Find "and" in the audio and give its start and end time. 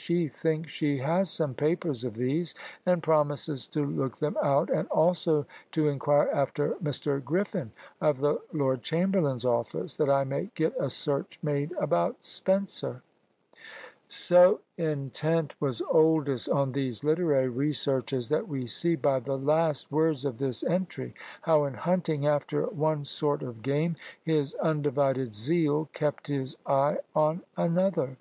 2.86-3.02, 4.70-4.86